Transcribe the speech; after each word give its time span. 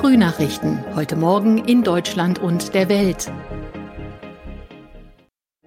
Frühnachrichten. 0.00 0.82
Heute 0.94 1.14
Morgen 1.14 1.58
in 1.58 1.82
Deutschland 1.82 2.38
und 2.38 2.72
der 2.72 2.88
Welt. 2.88 3.30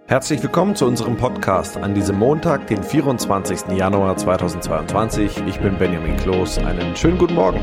Herzlich 0.07 0.41
willkommen 0.41 0.75
zu 0.75 0.87
unserem 0.87 1.17
Podcast 1.17 1.77
an 1.77 1.93
diesem 1.93 2.17
Montag, 2.17 2.65
den 2.65 2.81
24. 2.81 3.77
Januar 3.77 4.17
2022. 4.17 5.43
Ich 5.45 5.59
bin 5.59 5.77
Benjamin 5.77 6.17
Kloß. 6.17 6.57
Einen 6.57 6.95
schönen 6.95 7.19
guten 7.19 7.35
Morgen. 7.35 7.59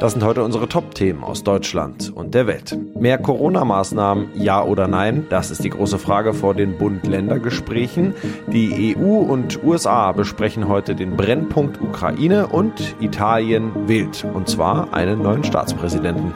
Das 0.00 0.12
sind 0.12 0.24
heute 0.24 0.42
unsere 0.42 0.66
Top-Themen 0.66 1.22
aus 1.22 1.44
Deutschland 1.44 2.10
und 2.14 2.32
der 2.32 2.46
Welt. 2.46 2.74
Mehr 2.98 3.18
Corona-Maßnahmen, 3.18 4.30
ja 4.34 4.64
oder 4.64 4.88
nein? 4.88 5.26
Das 5.28 5.50
ist 5.50 5.62
die 5.62 5.68
große 5.68 5.98
Frage 5.98 6.32
vor 6.32 6.54
den 6.54 6.78
Bund-Länder-Gesprächen. 6.78 8.14
Die 8.46 8.96
EU 8.96 9.18
und 9.18 9.62
USA 9.62 10.12
besprechen 10.12 10.68
heute 10.68 10.94
den 10.94 11.18
Brennpunkt 11.18 11.82
Ukraine 11.82 12.46
und 12.46 12.96
Italien 12.98 13.88
wählt. 13.88 14.24
Und 14.32 14.48
zwar 14.48 14.94
einen 14.94 15.20
neuen 15.20 15.44
Staatspräsidenten. 15.44 16.32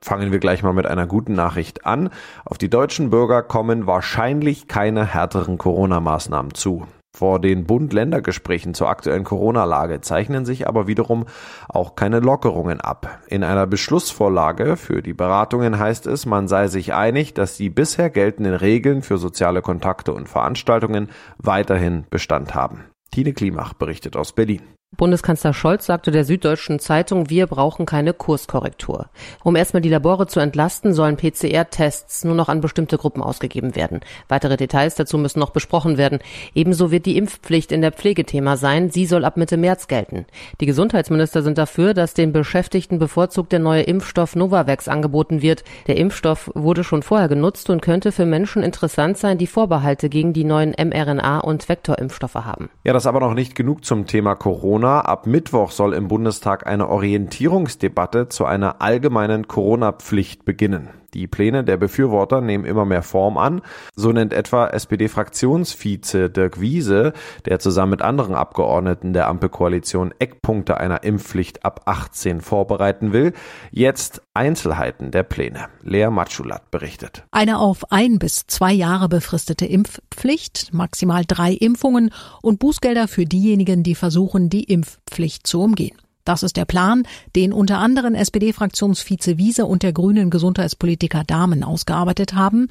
Fangen 0.00 0.32
wir 0.32 0.38
gleich 0.38 0.62
mal 0.62 0.72
mit 0.72 0.86
einer 0.86 1.06
guten 1.06 1.34
Nachricht 1.34 1.84
an. 1.84 2.08
Auf 2.46 2.56
die 2.56 2.70
deutschen 2.70 3.10
Bürger 3.10 3.42
kommen 3.42 3.86
wahrscheinlich 3.86 4.66
keine 4.66 5.04
härteren 5.04 5.58
Corona-Maßnahmen 5.58 6.54
zu. 6.54 6.86
Vor 7.16 7.38
den 7.38 7.64
Bund-Länder-Gesprächen 7.64 8.74
zur 8.74 8.88
aktuellen 8.88 9.22
Corona-Lage 9.22 10.00
zeichnen 10.00 10.44
sich 10.44 10.66
aber 10.66 10.88
wiederum 10.88 11.26
auch 11.68 11.94
keine 11.94 12.18
Lockerungen 12.18 12.80
ab. 12.80 13.20
In 13.28 13.44
einer 13.44 13.68
Beschlussvorlage 13.68 14.76
für 14.76 15.00
die 15.00 15.12
Beratungen 15.12 15.78
heißt 15.78 16.08
es, 16.08 16.26
man 16.26 16.48
sei 16.48 16.66
sich 16.66 16.92
einig, 16.92 17.32
dass 17.32 17.56
die 17.56 17.70
bisher 17.70 18.10
geltenden 18.10 18.54
Regeln 18.54 19.02
für 19.02 19.18
soziale 19.18 19.62
Kontakte 19.62 20.12
und 20.12 20.28
Veranstaltungen 20.28 21.08
weiterhin 21.38 22.04
Bestand 22.10 22.56
haben. 22.56 22.86
Tine 23.12 23.32
Klimach 23.32 23.74
berichtet 23.74 24.16
aus 24.16 24.32
Berlin. 24.32 24.73
Bundeskanzler 24.96 25.52
Scholz 25.52 25.86
sagte 25.86 26.10
der 26.10 26.24
Süddeutschen 26.24 26.78
Zeitung, 26.78 27.28
wir 27.28 27.46
brauchen 27.46 27.86
keine 27.86 28.12
Kurskorrektur. 28.12 29.06
Um 29.42 29.56
erstmal 29.56 29.80
die 29.80 29.88
Labore 29.88 30.26
zu 30.26 30.40
entlasten, 30.40 30.94
sollen 30.94 31.16
PCR-Tests 31.16 32.24
nur 32.24 32.34
noch 32.34 32.48
an 32.48 32.60
bestimmte 32.60 32.96
Gruppen 32.96 33.22
ausgegeben 33.22 33.74
werden. 33.74 34.00
Weitere 34.28 34.56
Details 34.56 34.94
dazu 34.94 35.18
müssen 35.18 35.40
noch 35.40 35.50
besprochen 35.50 35.98
werden. 35.98 36.20
Ebenso 36.54 36.90
wird 36.90 37.06
die 37.06 37.16
Impfpflicht 37.16 37.72
in 37.72 37.80
der 37.80 37.92
Pflege 37.92 38.24
Thema 38.24 38.56
sein. 38.56 38.90
Sie 38.90 39.06
soll 39.06 39.24
ab 39.24 39.36
Mitte 39.36 39.56
März 39.56 39.88
gelten. 39.88 40.26
Die 40.60 40.66
Gesundheitsminister 40.66 41.42
sind 41.42 41.58
dafür, 41.58 41.94
dass 41.94 42.14
den 42.14 42.32
Beschäftigten 42.32 42.98
bevorzugt 42.98 43.52
der 43.52 43.58
neue 43.58 43.82
Impfstoff 43.82 44.36
Novavax 44.36 44.86
angeboten 44.86 45.42
wird. 45.42 45.64
Der 45.86 45.96
Impfstoff 45.96 46.50
wurde 46.54 46.84
schon 46.84 47.02
vorher 47.02 47.28
genutzt 47.28 47.68
und 47.68 47.82
könnte 47.82 48.12
für 48.12 48.26
Menschen 48.26 48.62
interessant 48.62 49.18
sein, 49.18 49.38
die 49.38 49.46
Vorbehalte 49.46 50.08
gegen 50.08 50.32
die 50.32 50.44
neuen 50.44 50.74
mRNA- 50.74 51.40
und 51.40 51.68
Vektorimpfstoffe 51.68 52.34
haben. 52.34 52.70
Ja, 52.84 52.92
das 52.92 53.06
aber 53.06 53.20
noch 53.20 53.34
nicht 53.34 53.54
genug 53.54 53.84
zum 53.84 54.06
Thema 54.06 54.34
Corona. 54.34 54.83
Corona. 54.84 55.00
Ab 55.00 55.26
Mittwoch 55.26 55.70
soll 55.70 55.94
im 55.94 56.08
Bundestag 56.08 56.66
eine 56.66 56.90
Orientierungsdebatte 56.90 58.28
zu 58.28 58.44
einer 58.44 58.82
allgemeinen 58.82 59.48
Corona-Pflicht 59.48 60.44
beginnen. 60.44 60.90
Die 61.14 61.28
Pläne 61.28 61.64
der 61.64 61.76
Befürworter 61.76 62.40
nehmen 62.40 62.64
immer 62.64 62.84
mehr 62.84 63.02
Form 63.02 63.38
an. 63.38 63.62
So 63.94 64.10
nennt 64.12 64.32
etwa 64.32 64.66
SPD-Fraktionsvize 64.66 66.28
Dirk 66.28 66.60
Wiese, 66.60 67.12
der 67.46 67.60
zusammen 67.60 67.90
mit 67.90 68.02
anderen 68.02 68.34
Abgeordneten 68.34 69.12
der 69.12 69.28
Ampelkoalition 69.28 70.12
Eckpunkte 70.18 70.76
einer 70.78 71.04
Impfpflicht 71.04 71.64
ab 71.64 71.82
18 71.84 72.40
vorbereiten 72.40 73.12
will, 73.12 73.32
jetzt 73.70 74.22
Einzelheiten 74.34 75.12
der 75.12 75.22
Pläne. 75.22 75.66
Lea 75.82 76.10
Matschulat 76.10 76.72
berichtet. 76.72 77.22
Eine 77.30 77.60
auf 77.60 77.92
ein 77.92 78.18
bis 78.18 78.48
zwei 78.48 78.72
Jahre 78.72 79.08
befristete 79.08 79.66
Impfpflicht, 79.66 80.74
maximal 80.74 81.24
drei 81.24 81.52
Impfungen 81.52 82.10
und 82.42 82.58
Bußgelder 82.58 83.06
für 83.06 83.24
diejenigen, 83.24 83.84
die 83.84 83.94
versuchen, 83.94 84.50
die 84.50 84.64
Impfpflicht 84.64 85.46
zu 85.46 85.62
umgehen. 85.62 85.96
Das 86.24 86.42
ist 86.42 86.56
der 86.56 86.64
Plan, 86.64 87.04
den 87.36 87.52
unter 87.52 87.78
anderem 87.78 88.14
SPD-Fraktionsvize 88.14 89.36
Wiese 89.38 89.66
und 89.66 89.82
der 89.82 89.92
grünen 89.92 90.30
Gesundheitspolitiker 90.30 91.22
Dahmen 91.24 91.62
ausgearbeitet 91.62 92.34
haben. 92.34 92.68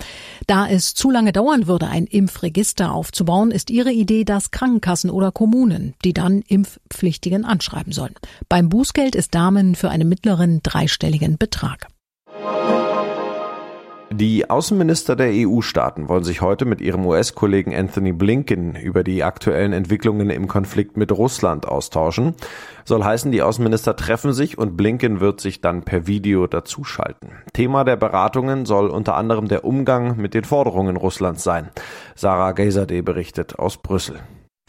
Da 0.47 0.67
es 0.67 0.93
zu 0.95 1.11
lange 1.11 1.31
dauern 1.31 1.67
würde, 1.67 1.87
ein 1.87 2.05
Impfregister 2.05 2.91
aufzubauen, 2.91 3.51
ist 3.51 3.69
ihre 3.69 3.91
Idee, 3.91 4.23
dass 4.23 4.51
Krankenkassen 4.51 5.09
oder 5.09 5.31
Kommunen, 5.31 5.93
die 6.03 6.13
dann 6.13 6.41
Impfpflichtigen 6.47 7.45
anschreiben 7.45 7.93
sollen. 7.93 8.15
Beim 8.49 8.69
Bußgeld 8.69 9.15
ist 9.15 9.35
Dahmen 9.35 9.75
für 9.75 9.89
einen 9.89 10.09
mittleren 10.09 10.61
dreistelligen 10.63 11.37
Betrag. 11.37 11.87
Die 14.15 14.47
Außenminister 14.47 15.15
der 15.15 15.31
EU-Staaten 15.31 16.07
wollen 16.07 16.23
sich 16.23 16.41
heute 16.41 16.65
mit 16.65 16.81
ihrem 16.81 17.03
US-Kollegen 17.03 17.73
Anthony 17.73 18.13
Blinken 18.13 18.75
über 18.75 19.03
die 19.03 19.23
aktuellen 19.23 19.73
Entwicklungen 19.73 20.29
im 20.29 20.47
Konflikt 20.47 20.97
mit 20.97 21.11
Russland 21.11 21.67
austauschen. 21.67 22.35
Soll 22.85 23.03
heißen, 23.03 23.31
die 23.31 23.41
Außenminister 23.41 23.95
treffen 23.95 24.31
sich 24.31 24.59
und 24.59 24.77
Blinken 24.77 25.19
wird 25.19 25.41
sich 25.41 25.61
dann 25.61 25.81
per 25.81 26.05
Video 26.05 26.45
dazuschalten. 26.45 27.29
Thema 27.53 27.85
der 27.85 27.95
Beratungen 27.95 28.67
soll 28.67 28.91
unter 28.91 29.15
anderem 29.15 29.47
der 29.47 29.65
Umgang 29.65 30.15
mit 30.17 30.35
den 30.35 30.43
Forderungen 30.43 30.95
Russlands 30.95 31.43
sein. 31.43 31.71
Sarah 32.13 32.51
Geiserde 32.51 33.01
berichtet 33.01 33.57
aus 33.57 33.77
Brüssel. 33.77 34.19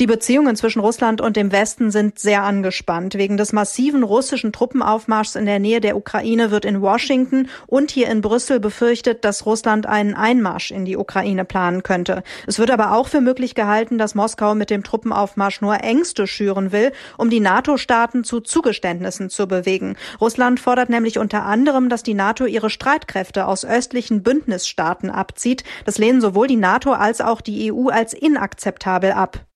Die 0.00 0.08
Beziehungen 0.08 0.56
zwischen 0.56 0.80
Russland 0.80 1.20
und 1.20 1.36
dem 1.36 1.52
Westen 1.52 1.92
sind 1.92 2.18
sehr 2.18 2.42
angespannt. 2.42 3.14
Wegen 3.14 3.36
des 3.36 3.52
massiven 3.52 4.02
russischen 4.02 4.52
Truppenaufmarschs 4.52 5.36
in 5.36 5.46
der 5.46 5.60
Nähe 5.60 5.80
der 5.80 5.96
Ukraine 5.96 6.50
wird 6.50 6.64
in 6.64 6.82
Washington 6.82 7.48
und 7.68 7.92
hier 7.92 8.08
in 8.08 8.20
Brüssel 8.20 8.58
befürchtet, 8.58 9.24
dass 9.24 9.46
Russland 9.46 9.86
einen 9.86 10.14
Einmarsch 10.14 10.72
in 10.72 10.84
die 10.84 10.96
Ukraine 10.96 11.44
planen 11.44 11.84
könnte. 11.84 12.24
Es 12.48 12.58
wird 12.58 12.72
aber 12.72 12.96
auch 12.96 13.06
für 13.06 13.20
möglich 13.20 13.54
gehalten, 13.54 13.96
dass 13.96 14.16
Moskau 14.16 14.56
mit 14.56 14.68
dem 14.68 14.82
Truppenaufmarsch 14.82 15.60
nur 15.60 15.84
Ängste 15.84 16.26
schüren 16.26 16.72
will, 16.72 16.90
um 17.16 17.30
die 17.30 17.38
NATO-Staaten 17.38 18.24
zu 18.24 18.40
Zugeständnissen 18.40 19.30
zu 19.30 19.46
bewegen. 19.46 19.94
Russland 20.20 20.58
fordert 20.58 20.90
nämlich 20.90 21.20
unter 21.20 21.44
anderem, 21.44 21.88
dass 21.88 22.02
die 22.02 22.14
NATO 22.14 22.46
ihre 22.46 22.68
Streitkräfte 22.68 23.46
aus 23.46 23.64
östlichen 23.64 24.24
Bündnisstaaten 24.24 25.08
abzieht. 25.08 25.62
Das 25.84 25.98
lehnen 25.98 26.20
sowohl 26.20 26.48
die 26.48 26.56
NATO 26.56 26.90
als 26.94 27.20
auch 27.20 27.40
die 27.40 27.72
EU 27.72 27.90
als 27.90 28.12
inakzeptabel 28.12 29.12
ab. 29.12 29.46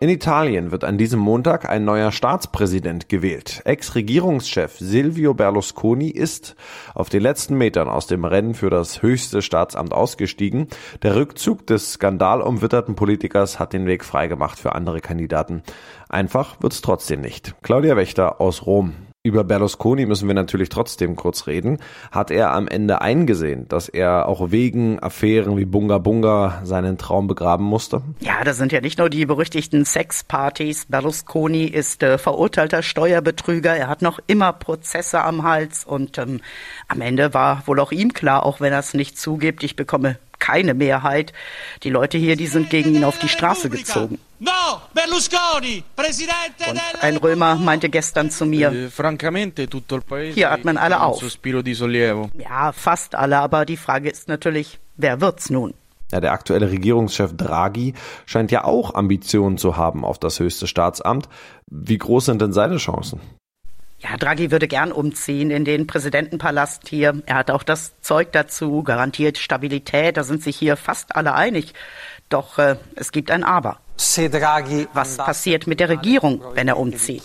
In 0.00 0.10
Italien 0.10 0.70
wird 0.70 0.84
an 0.84 0.96
diesem 0.96 1.18
Montag 1.18 1.68
ein 1.68 1.84
neuer 1.84 2.12
Staatspräsident 2.12 3.08
gewählt. 3.08 3.62
Ex-Regierungschef 3.64 4.78
Silvio 4.78 5.34
Berlusconi 5.34 6.08
ist 6.08 6.54
auf 6.94 7.08
den 7.08 7.20
letzten 7.20 7.58
Metern 7.58 7.88
aus 7.88 8.06
dem 8.06 8.24
Rennen 8.24 8.54
für 8.54 8.70
das 8.70 9.02
höchste 9.02 9.42
Staatsamt 9.42 9.92
ausgestiegen. 9.92 10.68
Der 11.02 11.16
Rückzug 11.16 11.66
des 11.66 11.94
skandalumwitterten 11.94 12.94
Politikers 12.94 13.58
hat 13.58 13.72
den 13.72 13.86
Weg 13.86 14.04
freigemacht 14.04 14.60
für 14.60 14.76
andere 14.76 15.00
Kandidaten. 15.00 15.64
Einfach 16.08 16.62
wird's 16.62 16.80
trotzdem 16.80 17.20
nicht. 17.20 17.56
Claudia 17.62 17.96
Wächter 17.96 18.40
aus 18.40 18.66
Rom. 18.66 19.07
Über 19.28 19.44
Berlusconi 19.44 20.06
müssen 20.06 20.26
wir 20.26 20.34
natürlich 20.34 20.70
trotzdem 20.70 21.14
kurz 21.14 21.46
reden. 21.46 21.76
Hat 22.10 22.30
er 22.30 22.54
am 22.54 22.66
Ende 22.66 23.02
eingesehen, 23.02 23.68
dass 23.68 23.90
er 23.90 24.26
auch 24.26 24.50
wegen 24.50 24.98
Affären 25.00 25.58
wie 25.58 25.66
Bunga 25.66 25.98
Bunga 25.98 26.62
seinen 26.64 26.96
Traum 26.96 27.26
begraben 27.26 27.66
musste? 27.66 28.00
Ja, 28.20 28.42
das 28.42 28.56
sind 28.56 28.72
ja 28.72 28.80
nicht 28.80 28.98
nur 28.98 29.10
die 29.10 29.26
berüchtigten 29.26 29.84
Sexpartys. 29.84 30.86
Berlusconi 30.86 31.64
ist 31.64 32.02
äh, 32.02 32.16
verurteilter 32.16 32.82
Steuerbetrüger. 32.82 33.76
Er 33.76 33.88
hat 33.88 34.00
noch 34.00 34.18
immer 34.28 34.54
Prozesse 34.54 35.22
am 35.22 35.42
Hals 35.42 35.84
und 35.84 36.16
ähm, 36.16 36.40
am 36.88 37.02
Ende 37.02 37.34
war 37.34 37.62
wohl 37.66 37.80
auch 37.80 37.92
ihm 37.92 38.14
klar, 38.14 38.46
auch 38.46 38.62
wenn 38.62 38.72
er 38.72 38.78
es 38.78 38.94
nicht 38.94 39.18
zugibt, 39.18 39.62
ich 39.62 39.76
bekomme 39.76 40.16
keine 40.38 40.74
Mehrheit. 40.74 41.32
Die 41.82 41.90
Leute 41.90 42.18
hier, 42.18 42.36
die 42.36 42.46
sind 42.46 42.70
gegen 42.70 42.94
ihn 42.94 43.04
auf 43.04 43.18
die 43.18 43.28
Straße 43.28 43.70
gezogen. 43.70 44.18
Und 46.68 46.80
ein 47.00 47.16
Römer 47.16 47.56
meinte 47.56 47.88
gestern 47.88 48.30
zu 48.30 48.46
mir, 48.46 48.72
eh, 48.72 48.88
hier 50.32 50.50
atmen 50.52 50.76
alle 50.78 51.00
auf. 51.02 51.20
Ja, 52.38 52.72
fast 52.72 53.14
alle, 53.14 53.38
aber 53.38 53.64
die 53.64 53.76
Frage 53.76 54.08
ist 54.08 54.28
natürlich, 54.28 54.78
wer 54.96 55.20
wird's 55.20 55.50
nun? 55.50 55.74
Ja, 56.12 56.20
der 56.20 56.32
aktuelle 56.32 56.70
Regierungschef 56.70 57.36
Draghi 57.36 57.92
scheint 58.24 58.50
ja 58.50 58.64
auch 58.64 58.94
Ambitionen 58.94 59.58
zu 59.58 59.76
haben 59.76 60.04
auf 60.04 60.18
das 60.18 60.40
höchste 60.40 60.66
Staatsamt. 60.66 61.28
Wie 61.66 61.98
groß 61.98 62.26
sind 62.26 62.40
denn 62.40 62.52
seine 62.52 62.78
Chancen? 62.78 63.20
Ja, 64.00 64.16
Draghi 64.16 64.52
würde 64.52 64.68
gern 64.68 64.92
umziehen 64.92 65.50
in 65.50 65.64
den 65.64 65.88
Präsidentenpalast 65.88 66.88
hier. 66.88 67.20
Er 67.26 67.34
hat 67.34 67.50
auch 67.50 67.64
das 67.64 68.00
Zeug 68.00 68.30
dazu, 68.32 68.84
garantiert 68.84 69.38
Stabilität, 69.38 70.16
da 70.16 70.22
sind 70.22 70.42
sich 70.42 70.56
hier 70.56 70.76
fast 70.76 71.16
alle 71.16 71.34
einig. 71.34 71.74
Doch 72.28 72.58
äh, 72.58 72.76
es 72.94 73.10
gibt 73.10 73.30
ein 73.30 73.42
Aber. 73.42 73.80
Was 74.92 75.16
passiert 75.16 75.66
mit 75.66 75.80
der 75.80 75.88
Regierung, 75.88 76.44
wenn 76.54 76.68
er 76.68 76.76
umzieht? 76.76 77.24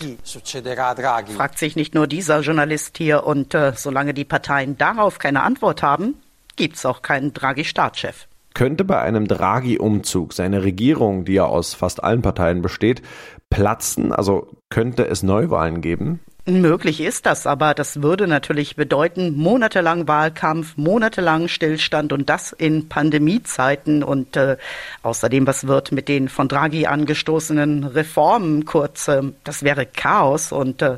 Fragt 1.35 1.59
sich 1.59 1.75
nicht 1.75 1.93
nur 1.93 2.07
dieser 2.07 2.39
Journalist 2.39 2.97
hier 2.97 3.25
und 3.25 3.53
äh, 3.53 3.73
solange 3.75 4.15
die 4.15 4.25
Parteien 4.25 4.75
darauf 4.77 5.19
keine 5.19 5.43
Antwort 5.43 5.83
haben, 5.83 6.15
gibt's 6.55 6.85
auch 6.85 7.03
keinen 7.03 7.33
Draghi-Staatschef. 7.33 8.27
Könnte 8.53 8.83
bei 8.83 9.01
einem 9.01 9.27
Draghi-Umzug 9.27 10.33
seine 10.33 10.63
Regierung, 10.63 11.25
die 11.25 11.33
ja 11.33 11.45
aus 11.45 11.73
fast 11.73 12.03
allen 12.03 12.21
Parteien 12.21 12.61
besteht, 12.61 13.01
platzen? 13.50 14.11
Also 14.11 14.47
könnte 14.69 15.07
es 15.07 15.23
Neuwahlen 15.23 15.81
geben? 15.81 16.19
Möglich 16.45 17.00
ist 17.00 17.25
das, 17.25 17.47
aber 17.47 17.73
das 17.73 18.01
würde 18.01 18.27
natürlich 18.27 18.75
bedeuten, 18.75 19.33
monatelang 19.33 20.09
Wahlkampf, 20.09 20.75
monatelang 20.75 21.47
Stillstand 21.47 22.11
und 22.11 22.29
das 22.29 22.51
in 22.51 22.89
Pandemiezeiten 22.89 24.03
und 24.03 24.35
äh, 24.35 24.57
außerdem, 25.03 25.47
was 25.47 25.67
wird 25.67 25.94
mit 25.94 26.09
den 26.09 26.27
von 26.27 26.50
Draghi 26.50 26.85
angestoßenen 26.85 27.85
Reformen 27.85 28.65
kurz, 28.65 29.07
äh, 29.07 29.21
das 29.45 29.63
wäre 29.63 29.85
Chaos 29.85 30.51
und 30.51 30.81
äh, 30.81 30.97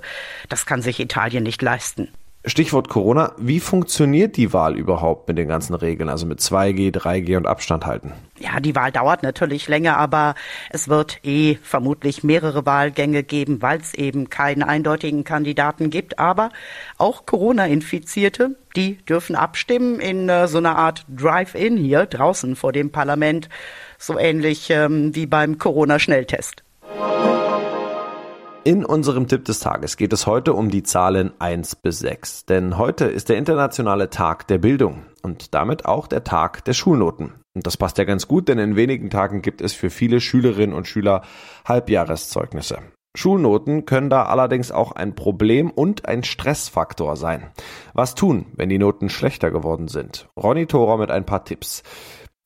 das 0.50 0.66
kann 0.66 0.81
sich 0.81 1.00
Italien 1.00 1.44
nicht 1.44 1.62
leisten. 1.62 2.07
Stichwort 2.47 2.89
Corona. 2.89 3.33
Wie 3.38 3.59
funktioniert 3.59 4.38
die 4.38 4.53
Wahl 4.53 4.75
überhaupt 4.75 5.27
mit 5.27 5.38
den 5.38 5.47
ganzen 5.47 5.74
Regeln, 5.74 6.09
also 6.09 6.25
mit 6.25 6.39
2G, 6.39 6.94
3G 6.94 7.38
und 7.38 7.47
Abstand 7.47 7.86
halten? 7.86 8.13
Ja, 8.38 8.59
die 8.59 8.75
Wahl 8.75 8.92
dauert 8.92 9.24
natürlich 9.24 9.68
länger, 9.68 9.97
aber 9.97 10.36
es 10.69 10.88
wird 10.88 11.19
eh 11.24 11.56
vermutlich 11.63 12.24
mehrere 12.24 12.65
Wahlgänge 12.65 13.24
geben, 13.24 13.62
weil 13.62 13.80
es 13.80 13.94
eben 13.94 14.30
keinen 14.30 14.62
eindeutigen 14.62 15.24
Kandidaten 15.24 15.89
gibt. 15.89 16.19
Aber 16.19 16.50
auch 16.97 17.25
Corona-Infizierte, 17.25 18.56
die 18.75 18.97
dürfen 18.97 19.36
abstimmen 19.36 20.00
in 20.00 20.30
äh, 20.30 20.47
so 20.47 20.57
einer 20.59 20.77
Art 20.77 21.06
Drive-In 21.09 21.77
hier 21.77 22.06
draußen 22.06 22.56
vor 22.56 22.74
dem 22.74 22.92
Parlament, 22.92 23.50
so 23.97 24.19
ähnlich 24.19 24.69
ähm, 24.69 25.15
wie 25.15 25.25
beim 25.25 25.57
Corona-Schnelltest. 25.57 26.63
In 28.68 28.84
unserem 28.84 29.28
Tipp 29.28 29.46
des 29.46 29.60
Tages 29.60 29.96
geht 29.96 30.12
es 30.12 30.26
heute 30.26 30.54
um 30.54 30.72
die 30.72 30.82
Zahlen 30.82 31.34
1 31.38 31.76
bis 31.76 32.00
6. 32.00 32.46
Denn 32.46 32.80
heute 32.80 33.06
ist 33.06 33.30
der 33.30 33.38
internationale 33.38 34.10
Tag 34.10 34.48
der 34.48 34.58
Bildung 34.58 35.04
und 35.22 35.54
damit 35.54 35.86
auch 35.86 36.08
der 36.08 36.24
Tag 36.24 36.66
der 36.66 36.74
Schulnoten. 36.74 37.34
Und 37.54 37.68
das 37.68 37.78
passt 37.78 38.00
ja 38.00 38.06
ganz 38.06 38.28
gut, 38.28 38.48
denn 38.48 38.58
in 38.58 38.76
wenigen 38.76 39.12
Tagen 39.12 39.44
gibt 39.44 39.62
es 39.62 39.74
für 39.74 39.92
viele 39.92 40.20
Schülerinnen 40.20 40.76
und 40.76 40.88
Schüler 40.88 41.22
Halbjahreszeugnisse. 41.66 42.80
Schulnoten 43.16 43.86
können 43.86 44.10
da 44.10 44.24
allerdings 44.24 44.72
auch 44.72 44.94
ein 44.94 45.14
Problem 45.14 45.70
und 45.70 46.08
ein 46.08 46.24
Stressfaktor 46.24 47.18
sein. 47.18 47.52
Was 47.94 48.16
tun, 48.16 48.48
wenn 48.56 48.70
die 48.70 48.80
Noten 48.80 49.10
schlechter 49.10 49.52
geworden 49.52 49.90
sind? 49.90 50.28
Ronny 50.36 50.66
Thorer 50.66 50.98
mit 50.98 51.12
ein 51.12 51.28
paar 51.28 51.46
Tipps 51.46 51.84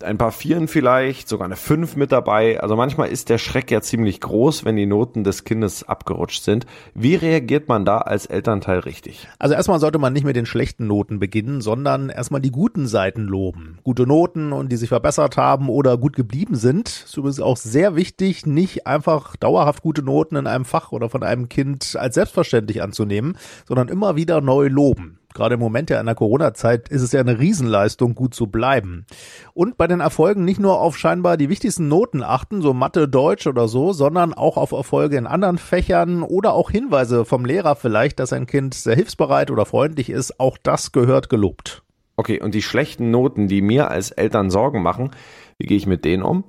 ein 0.01 0.17
paar 0.17 0.31
Vieren 0.31 0.69
vielleicht, 0.69 1.27
sogar 1.27 1.45
eine 1.45 1.57
Fünf 1.57 1.97
mit 1.97 2.13
dabei. 2.13 2.61
Also 2.61 2.77
manchmal 2.77 3.09
ist 3.09 3.27
der 3.27 3.37
Schreck 3.37 3.69
ja 3.69 3.81
ziemlich 3.81 4.21
groß, 4.21 4.63
wenn 4.63 4.77
die 4.77 4.85
Noten 4.85 5.25
des 5.25 5.43
Kindes 5.43 5.83
abgerutscht 5.83 6.43
sind. 6.43 6.65
Wie 6.93 7.15
reagiert 7.15 7.67
man 7.67 7.83
da 7.83 7.97
als 7.97 8.25
Elternteil 8.25 8.79
richtig? 8.79 9.27
Also 9.39 9.55
erstmal 9.55 9.79
sollte 9.79 9.99
man 9.99 10.13
nicht 10.13 10.23
mit 10.23 10.37
den 10.37 10.45
schlechten 10.45 10.87
Noten 10.87 11.19
beginnen, 11.19 11.59
sondern 11.59 12.09
erstmal 12.09 12.39
die 12.39 12.51
guten 12.51 12.87
Seiten 12.87 13.23
loben. 13.23 13.79
Gute 13.83 14.07
Noten 14.07 14.53
und 14.53 14.71
die 14.71 14.77
sich 14.77 14.89
verbessert 14.89 15.35
haben 15.35 15.67
oder 15.67 15.97
gut 15.97 16.15
geblieben 16.15 16.55
sind. 16.55 16.87
Ist 16.87 17.17
übrigens 17.17 17.41
auch 17.41 17.57
sehr 17.57 17.97
wichtig, 17.97 18.45
nicht 18.45 18.87
einfach 18.87 19.35
dauerhaft 19.35 19.83
gute 19.83 20.01
Noten 20.01 20.37
in 20.37 20.47
einem 20.47 20.65
Fach 20.65 20.93
oder 20.93 21.09
von 21.09 21.23
einem 21.23 21.49
Kind 21.49 21.97
als 21.99 22.15
selbstverständlich 22.15 22.81
anzunehmen, 22.81 23.37
sondern 23.67 23.89
immer 23.89 24.15
wieder 24.15 24.39
neu 24.39 24.67
loben 24.69 25.19
gerade 25.33 25.55
im 25.55 25.59
Moment 25.59 25.89
ja 25.89 25.99
in 25.99 26.05
der 26.05 26.15
Corona-Zeit 26.15 26.89
ist 26.89 27.01
es 27.01 27.11
ja 27.11 27.19
eine 27.19 27.39
Riesenleistung, 27.39 28.15
gut 28.15 28.33
zu 28.33 28.47
bleiben. 28.47 29.05
Und 29.53 29.77
bei 29.77 29.87
den 29.87 29.99
Erfolgen 29.99 30.45
nicht 30.45 30.59
nur 30.59 30.79
auf 30.79 30.97
scheinbar 30.97 31.37
die 31.37 31.49
wichtigsten 31.49 31.87
Noten 31.87 32.23
achten, 32.23 32.61
so 32.61 32.73
Mathe, 32.73 33.07
Deutsch 33.07 33.47
oder 33.47 33.67
so, 33.67 33.93
sondern 33.93 34.33
auch 34.33 34.57
auf 34.57 34.71
Erfolge 34.71 35.17
in 35.17 35.27
anderen 35.27 35.57
Fächern 35.57 36.23
oder 36.23 36.53
auch 36.53 36.71
Hinweise 36.71 37.25
vom 37.25 37.45
Lehrer 37.45 37.75
vielleicht, 37.75 38.19
dass 38.19 38.33
ein 38.33 38.47
Kind 38.47 38.73
sehr 38.73 38.95
hilfsbereit 38.95 39.51
oder 39.51 39.65
freundlich 39.65 40.09
ist. 40.09 40.39
Auch 40.39 40.57
das 40.57 40.91
gehört 40.91 41.29
gelobt. 41.29 41.83
Okay, 42.15 42.41
und 42.41 42.53
die 42.53 42.61
schlechten 42.61 43.11
Noten, 43.11 43.47
die 43.47 43.61
mir 43.61 43.89
als 43.89 44.11
Eltern 44.11 44.49
Sorgen 44.49 44.81
machen, 44.81 45.11
wie 45.57 45.67
gehe 45.67 45.77
ich 45.77 45.87
mit 45.87 46.03
denen 46.03 46.23
um? 46.23 46.43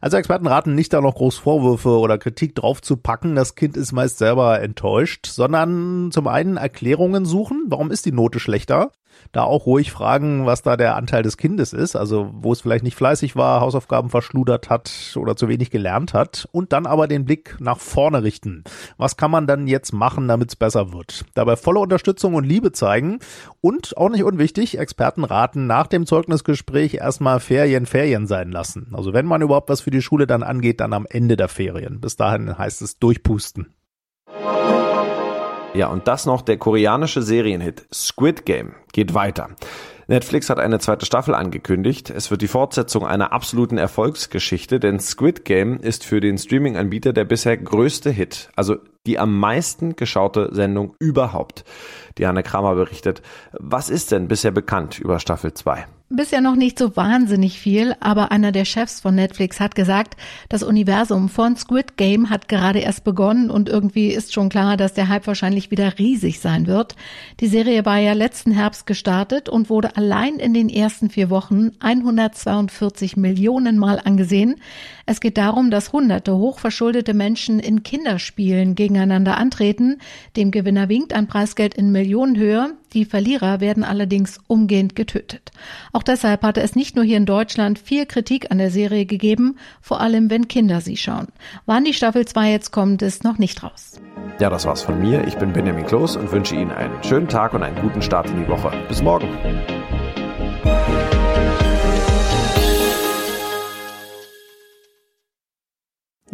Also 0.00 0.16
Experten 0.16 0.46
raten 0.46 0.74
nicht 0.74 0.92
da 0.92 1.00
noch 1.00 1.14
groß 1.14 1.38
Vorwürfe 1.38 1.98
oder 1.98 2.18
Kritik 2.18 2.54
drauf 2.54 2.82
zu 2.82 2.96
packen. 2.96 3.34
Das 3.34 3.54
Kind 3.54 3.76
ist 3.76 3.92
meist 3.92 4.18
selber 4.18 4.60
enttäuscht, 4.60 5.26
sondern 5.26 6.10
zum 6.12 6.28
einen 6.28 6.56
Erklärungen 6.56 7.24
suchen. 7.24 7.64
Warum 7.68 7.90
ist 7.90 8.06
die 8.06 8.12
Note 8.12 8.40
schlechter? 8.40 8.90
Da 9.32 9.42
auch 9.42 9.66
ruhig 9.66 9.92
fragen, 9.92 10.46
was 10.46 10.62
da 10.62 10.76
der 10.76 10.96
Anteil 10.96 11.22
des 11.22 11.36
Kindes 11.36 11.72
ist, 11.72 11.96
also 11.96 12.30
wo 12.32 12.52
es 12.52 12.60
vielleicht 12.60 12.84
nicht 12.84 12.96
fleißig 12.96 13.36
war, 13.36 13.60
Hausaufgaben 13.60 14.10
verschludert 14.10 14.70
hat 14.70 15.16
oder 15.16 15.36
zu 15.36 15.48
wenig 15.48 15.70
gelernt 15.70 16.14
hat 16.14 16.48
und 16.52 16.72
dann 16.72 16.86
aber 16.86 17.08
den 17.08 17.24
Blick 17.24 17.56
nach 17.60 17.78
vorne 17.78 18.22
richten. 18.22 18.64
Was 18.96 19.16
kann 19.16 19.30
man 19.30 19.46
dann 19.46 19.66
jetzt 19.66 19.92
machen, 19.92 20.28
damit 20.28 20.50
es 20.50 20.56
besser 20.56 20.92
wird? 20.92 21.24
Dabei 21.34 21.56
volle 21.56 21.80
Unterstützung 21.80 22.34
und 22.34 22.44
Liebe 22.44 22.72
zeigen 22.72 23.18
und 23.60 23.96
auch 23.96 24.08
nicht 24.08 24.24
unwichtig, 24.24 24.78
Experten 24.78 25.24
raten 25.24 25.66
nach 25.66 25.86
dem 25.86 26.06
Zeugnisgespräch 26.06 26.94
erstmal 26.94 27.40
Ferien 27.40 27.86
Ferien 27.86 28.26
sein 28.26 28.50
lassen. 28.50 28.92
Also 28.92 29.12
wenn 29.12 29.26
man 29.26 29.42
überhaupt 29.42 29.68
was 29.68 29.80
für 29.80 29.90
die 29.90 30.02
Schule 30.02 30.26
dann 30.26 30.42
angeht, 30.42 30.80
dann 30.80 30.92
am 30.92 31.06
Ende 31.08 31.36
der 31.36 31.48
Ferien. 31.48 32.00
Bis 32.00 32.16
dahin 32.16 32.56
heißt 32.56 32.82
es 32.82 32.98
durchpusten. 32.98 33.74
Ja, 35.76 35.88
und 35.88 36.08
das 36.08 36.24
noch 36.24 36.40
der 36.40 36.56
koreanische 36.56 37.20
Serienhit 37.20 37.86
Squid 37.92 38.46
Game 38.46 38.76
geht 38.92 39.12
weiter. 39.12 39.50
Netflix 40.06 40.48
hat 40.48 40.58
eine 40.58 40.78
zweite 40.78 41.04
Staffel 41.04 41.34
angekündigt. 41.34 42.08
Es 42.08 42.30
wird 42.30 42.40
die 42.40 42.48
Fortsetzung 42.48 43.06
einer 43.06 43.34
absoluten 43.34 43.76
Erfolgsgeschichte, 43.76 44.80
denn 44.80 45.00
Squid 45.00 45.44
Game 45.44 45.78
ist 45.78 46.02
für 46.02 46.20
den 46.20 46.38
Streaming-Anbieter 46.38 47.12
der 47.12 47.24
bisher 47.26 47.58
größte 47.58 48.08
Hit, 48.08 48.48
also 48.56 48.76
die 49.04 49.18
am 49.18 49.38
meisten 49.38 49.96
geschaute 49.96 50.48
Sendung 50.52 50.94
überhaupt. 50.98 51.64
Diana 52.16 52.40
Kramer 52.40 52.74
berichtet, 52.74 53.20
was 53.52 53.90
ist 53.90 54.12
denn 54.12 54.28
bisher 54.28 54.52
bekannt 54.52 54.98
über 54.98 55.18
Staffel 55.18 55.52
2? 55.52 55.86
Bisher 56.08 56.40
noch 56.40 56.54
nicht 56.54 56.78
so 56.78 56.94
wahnsinnig 56.96 57.58
viel, 57.58 57.96
aber 57.98 58.30
einer 58.30 58.52
der 58.52 58.64
Chefs 58.64 59.00
von 59.00 59.16
Netflix 59.16 59.58
hat 59.58 59.74
gesagt, 59.74 60.14
das 60.48 60.62
Universum 60.62 61.28
von 61.28 61.56
Squid 61.56 61.96
Game 61.96 62.30
hat 62.30 62.46
gerade 62.46 62.78
erst 62.78 63.02
begonnen 63.02 63.50
und 63.50 63.68
irgendwie 63.68 64.12
ist 64.12 64.32
schon 64.32 64.48
klar, 64.48 64.76
dass 64.76 64.94
der 64.94 65.08
Hype 65.08 65.26
wahrscheinlich 65.26 65.72
wieder 65.72 65.98
riesig 65.98 66.38
sein 66.38 66.68
wird. 66.68 66.94
Die 67.40 67.48
Serie 67.48 67.84
war 67.84 67.98
ja 67.98 68.12
letzten 68.12 68.52
Herbst 68.52 68.86
gestartet 68.86 69.48
und 69.48 69.68
wurde 69.68 69.96
allein 69.96 70.36
in 70.36 70.54
den 70.54 70.68
ersten 70.68 71.10
vier 71.10 71.28
Wochen 71.28 71.72
142 71.80 73.16
Millionen 73.16 73.76
Mal 73.76 73.98
angesehen. 73.98 74.60
Es 75.08 75.20
geht 75.20 75.38
darum, 75.38 75.70
dass 75.70 75.92
hunderte 75.92 76.36
hochverschuldete 76.36 77.14
Menschen 77.14 77.60
in 77.60 77.84
Kinderspielen 77.84 78.74
gegeneinander 78.74 79.38
antreten. 79.38 79.98
Dem 80.36 80.50
Gewinner 80.50 80.88
winkt 80.88 81.12
ein 81.12 81.28
Preisgeld 81.28 81.74
in 81.74 81.92
Millionenhöhe. 81.92 82.74
Die 82.92 83.04
Verlierer 83.04 83.60
werden 83.60 83.84
allerdings 83.84 84.40
umgehend 84.48 84.96
getötet. 84.96 85.52
Auch 85.92 86.02
deshalb 86.02 86.42
hatte 86.42 86.60
es 86.60 86.74
nicht 86.74 86.96
nur 86.96 87.04
hier 87.04 87.18
in 87.18 87.26
Deutschland 87.26 87.78
viel 87.78 88.04
Kritik 88.04 88.50
an 88.50 88.58
der 88.58 88.72
Serie 88.72 89.06
gegeben, 89.06 89.56
vor 89.80 90.00
allem 90.00 90.28
wenn 90.28 90.48
Kinder 90.48 90.80
sie 90.80 90.96
schauen. 90.96 91.28
Wann 91.66 91.84
die 91.84 91.94
Staffel 91.94 92.26
2 92.26 92.50
jetzt 92.50 92.72
kommt, 92.72 93.02
ist 93.02 93.22
noch 93.22 93.38
nicht 93.38 93.62
raus. 93.62 94.00
Ja, 94.40 94.50
das 94.50 94.66
war's 94.66 94.82
von 94.82 95.00
mir. 95.00 95.24
Ich 95.26 95.36
bin 95.36 95.52
Benjamin 95.52 95.86
Kloß 95.86 96.16
und 96.16 96.32
wünsche 96.32 96.56
Ihnen 96.56 96.72
einen 96.72 97.02
schönen 97.04 97.28
Tag 97.28 97.54
und 97.54 97.62
einen 97.62 97.80
guten 97.80 98.02
Start 98.02 98.28
in 98.28 98.38
die 98.42 98.48
Woche. 98.48 98.72
Bis 98.88 99.02
morgen. 99.02 99.28